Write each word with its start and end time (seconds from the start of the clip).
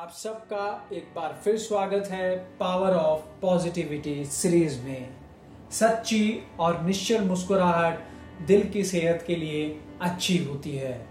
आप 0.00 0.10
सबका 0.10 0.88
एक 0.92 1.08
बार 1.16 1.40
फिर 1.44 1.56
स्वागत 1.58 2.06
है 2.10 2.36
पावर 2.36 2.90
ऑफ़ 2.90 3.20
पॉजिटिविटी 3.42 4.24
सीरीज़ 4.24 4.80
में। 4.82 5.08
सच्ची 5.70 6.42
और 6.60 6.80
निश्चल 6.82 7.24
मुस्कुराहट 7.24 7.98
दिल 8.46 8.62
की 8.68 8.84
सेहत 8.84 9.24
के 9.26 9.36
लिए 9.36 9.80
अच्छी 10.02 10.44
होती 10.44 10.76
है। 10.76 11.06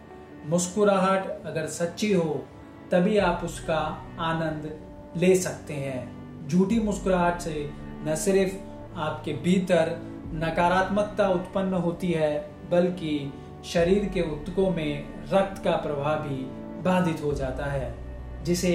मुस्कुराहट 0.46 1.46
अगर 1.46 1.68
सच्ची 1.68 2.14
हो, 2.14 2.46
तभी 2.92 3.18
आप 3.18 3.42
उसका 3.44 3.78
आनंद 4.20 4.80
ले 5.18 5.36
सकते 5.36 5.74
हैं। 5.74 6.48
झूठी 6.48 6.80
मुस्कुराहट 6.80 7.40
से 7.40 7.70
न 7.78 8.16
सिर्फ़ 8.16 8.54
आपके 9.00 9.34
भीतर 9.34 9.96
नकारात्मकता 10.34 11.30
उत्पन्न 11.30 11.74
होती 11.74 12.12
है, 12.12 12.52
बल्कि 12.72 13.34
शरीर 13.66 14.06
के 14.06 14.22
उत्तकों 14.22 14.70
में 14.70 15.10
रक्त 15.34 15.64
का 15.64 15.72
प्रवाह 15.72 16.16
भी 16.16 16.44
बाधित 16.82 17.24
हो 17.24 17.34
जाता 17.34 17.66
है। 17.66 18.09
जिसे 18.46 18.74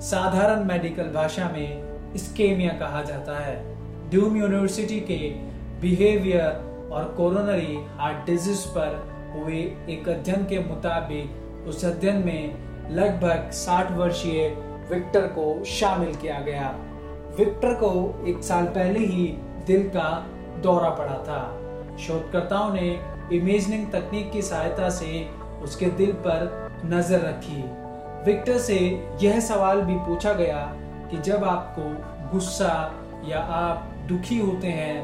साधारण 0.00 0.64
मेडिकल 0.64 1.02
भाषा 1.02 1.48
में 1.48 2.14
स्केमिया 2.16 2.72
कहा 2.72 3.02
जाता 3.02 3.38
है। 3.38 3.56
ड्यूम 4.10 4.36
यूनिवर्सिटी 4.36 5.00
के 5.00 5.18
बिहेवियर 5.80 6.90
और 6.92 7.04
कोरोनरी 7.16 7.76
हार्ट 7.98 8.26
डिज़ीज़ 8.26 8.66
पर 8.68 9.14
हुए 9.34 9.60
एक 9.90 10.08
अध्ययन 10.08 10.44
के 10.44 10.58
मुताबिक 10.58 11.66
उस 11.68 11.84
अध्ययन 11.84 12.16
में 12.16 12.90
लगभग 12.90 13.50
60 13.52 13.90
वर्षीय 13.92 14.48
विक्टर 14.90 15.26
को 15.28 15.64
शामिल 15.64 16.14
किया 16.14 16.40
गया। 16.40 16.68
विक्टर 17.38 17.74
को 17.74 18.24
एक 18.28 18.42
साल 18.42 18.64
पहले 18.64 19.00
ही 19.06 19.26
दिल 19.66 19.88
का 19.88 20.10
दौरा 20.62 20.90
पड़ा 20.90 21.18
था। 21.18 21.42
शोधकर्ताओं 21.96 22.72
ने 22.74 22.88
इमेजिंग 23.32 23.86
तकनीक 23.92 24.30
की 24.32 24.42
सहायता 24.42 24.88
से 24.90 25.28
उसके 25.62 25.86
दिल 25.86 26.12
पर 26.26 26.70
नज़र 26.84 27.20
रखी। 27.20 27.62
विक्टर 28.26 28.58
से 28.58 28.76
यह 29.22 29.40
सवाल 29.40 29.80
भी 29.80 29.94
पूछा 29.94 30.32
गया 30.32 30.72
कि 31.10 31.16
जब 31.16 31.44
आपको 31.44 31.82
गुस्सा 32.32 32.94
या 33.26 33.40
आप 33.40 33.94
दुखी 34.08 34.38
होते 34.38 34.66
हैं 34.66 34.94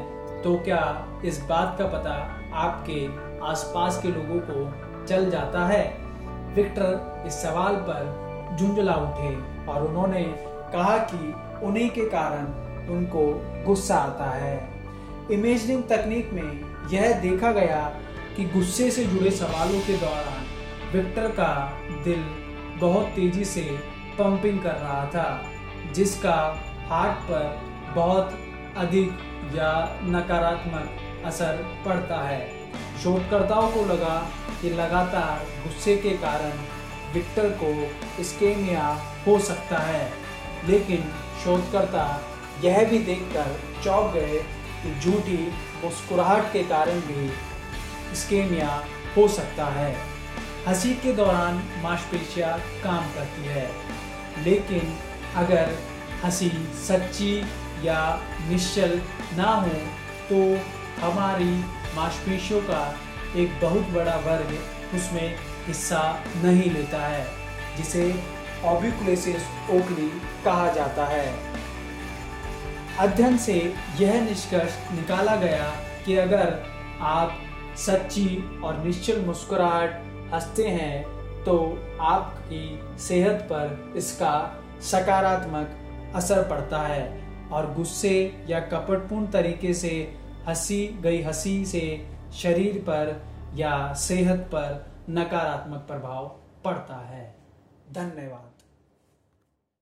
तो 0.41 0.55
क्या 0.55 1.07
इस 1.25 1.41
बात 1.49 1.75
का 1.79 1.85
पता 1.87 2.13
आपके 2.53 3.05
आसपास 3.45 4.01
के 4.01 4.07
लोगों 4.07 4.39
को 4.49 5.05
चल 5.07 5.29
जाता 5.29 5.65
है? 5.65 5.97
विक्टर 6.55 7.23
इस 7.27 7.33
सवाल 7.33 7.75
पर 7.75 8.57
झुंझला 8.59 8.93
उठे 8.93 9.35
और 9.71 9.87
उन्होंने 9.87 10.23
कहा 10.73 10.97
कि 10.97 11.33
उन्हीं 11.65 11.89
के 11.89 12.01
कारण 12.01 12.43
उनको 12.91 13.23
गुस्सा 13.65 13.95
आता 13.95 14.29
है। 14.29 14.69
इमेजिंग 15.31 15.83
तकनीक 15.83 16.33
में 16.33 16.61
यह 16.89 17.19
देखा 17.19 17.51
गया 17.51 17.95
कि 18.37 18.45
गुस्से 18.45 18.91
से 18.91 19.05
जुड़े 19.05 19.31
सवालों 19.31 19.79
के 19.79 19.97
दौरान 19.97 20.45
विक्टर 20.93 21.27
का 21.27 21.73
दिल 22.03 22.23
बहुत 22.81 23.07
तेज़ी 23.07 23.45
से 23.45 23.61
पंपिंग 24.19 24.59
कर 24.59 24.75
रहा 24.75 25.05
था, 25.05 25.43
जिसका 25.93 26.35
हार्ट 26.89 27.17
पर 27.23 27.61
बहुत 27.95 28.37
अधिक 28.77 29.09
या 29.55 29.99
नकारात्मक 30.03 31.25
असर 31.25 31.63
पड़ता 31.85 32.21
है। 32.23 32.41
शोधकर्ताओं 33.03 33.71
को 33.71 33.85
लगा 33.85 34.15
कि 34.61 34.69
लगातार 34.69 35.45
गुस्से 35.63 35.95
के 35.97 36.09
कारण 36.17 36.57
विक्टर 37.13 37.49
को 37.61 38.23
स्केमिया 38.23 38.87
हो 39.27 39.37
सकता 39.39 39.77
है, 39.77 40.11
लेकिन 40.67 41.03
शोधकर्ता 41.43 42.05
यह 42.63 42.83
भी 42.89 42.99
देखकर 42.99 43.59
चौंक 43.83 44.13
गए 44.13 44.39
कि 44.83 44.99
झूठी 44.99 45.37
मुस्कुराहट 45.83 46.51
के 46.53 46.63
कारण 46.63 46.99
भी 47.01 47.29
स्केमिया 48.15 48.83
हो 49.17 49.27
सकता 49.27 49.65
है। 49.69 49.95
हँसी 50.67 50.93
के 50.93 51.11
दौरान 51.13 51.55
मांसपेशियाँ 51.83 52.57
काम 52.83 53.05
करती 53.13 53.45
है। 53.45 53.69
लेकिन 54.43 54.93
अगर 55.35 55.71
हँसी 56.23 56.49
सच्ची 56.87 57.39
या 57.83 58.01
निश्चल 58.49 58.99
ना 59.37 59.51
हो 59.55 59.69
तो 60.29 60.41
हमारी 61.01 61.53
मांसपेशियों 61.95 62.61
का 62.61 62.83
एक 63.35 63.59
बहुत 63.61 63.89
बड़ा 63.89 64.15
वर्ग 64.17 64.53
उसमें 64.95 65.35
हिस्सा 65.67 66.01
नहीं 66.35 66.69
लेता 66.71 66.99
है, 67.07 67.25
जिसे 67.77 68.03
ऑबिकुलेसिस 68.65 69.41
ओकली 69.71 70.09
कहा 70.45 70.71
जाता 70.71 71.05
है। 71.05 71.25
अध्ययन 72.99 73.37
से 73.37 73.57
यह 73.99 74.21
निष्कर्ष 74.21 74.77
निकाला 74.91 75.35
गया 75.35 75.69
कि 76.05 76.17
अगर 76.17 76.53
आप 77.01 77.37
सच्ची 77.77 78.27
और 78.63 78.77
निश्चल 78.77 79.21
मुस्कुराहट 79.21 80.10
हँसते 80.33 80.67
हैं 80.67 81.03
तो 81.43 81.57
आपकी 82.01 82.97
सेहत 82.99 83.41
पर 83.51 83.93
इसका 83.97 84.33
सकारात्मक 84.81 85.77
असर 86.15 86.43
पड़ता 86.49 86.81
है। 86.81 87.21
और 87.49 87.73
गुस्से 87.73 88.45
या 88.49 88.59
कपटपूर्ण 88.59 89.27
तरीके 89.27 89.73
से 89.73 89.89
हँसी, 90.47 90.87
गई 91.01 91.21
हँसी 91.21 91.65
से 91.65 92.07
शरीर 92.33 92.77
पर 92.77 93.21
या 93.55 93.93
सेहत 93.93 94.39
पर 94.39 94.85
नकारात्मक 95.09 95.79
प्रभाव 95.79 96.27
पड़ता 96.65 96.95
है। 96.95 97.35
धन्यवाद। 97.91 98.60